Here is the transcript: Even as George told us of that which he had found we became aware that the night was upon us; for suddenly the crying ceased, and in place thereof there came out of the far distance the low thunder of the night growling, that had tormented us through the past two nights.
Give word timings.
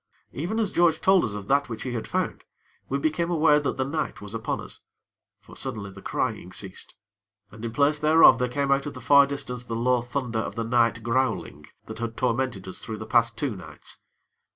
Even 0.31 0.59
as 0.59 0.71
George 0.71 0.99
told 0.99 1.23
us 1.23 1.35
of 1.35 1.47
that 1.47 1.69
which 1.69 1.83
he 1.83 1.91
had 1.93 2.07
found 2.07 2.43
we 2.89 2.97
became 2.97 3.29
aware 3.29 3.59
that 3.59 3.77
the 3.77 3.85
night 3.85 4.19
was 4.19 4.33
upon 4.33 4.59
us; 4.59 4.79
for 5.39 5.55
suddenly 5.55 5.91
the 5.91 6.01
crying 6.01 6.51
ceased, 6.51 6.95
and 7.51 7.63
in 7.63 7.71
place 7.71 7.99
thereof 7.99 8.39
there 8.39 8.49
came 8.49 8.71
out 8.71 8.87
of 8.87 8.95
the 8.95 8.99
far 8.99 9.27
distance 9.27 9.65
the 9.65 9.75
low 9.75 10.01
thunder 10.01 10.39
of 10.39 10.55
the 10.55 10.63
night 10.63 11.03
growling, 11.03 11.67
that 11.85 11.99
had 11.99 12.17
tormented 12.17 12.67
us 12.67 12.79
through 12.79 12.97
the 12.97 13.05
past 13.05 13.37
two 13.37 13.55
nights. 13.55 13.99